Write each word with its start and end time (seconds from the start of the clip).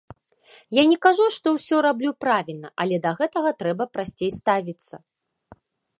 Я 0.75 0.83
не 0.91 0.95
кажу, 1.05 1.27
што 1.35 1.47
ўсё 1.57 1.77
раблю 1.87 2.11
правільна, 2.25 2.67
але 2.85 2.95
да 3.05 3.11
гэтага 3.19 3.49
трэба 3.61 3.83
прасцей 3.99 4.31
ставіцца. 4.41 4.95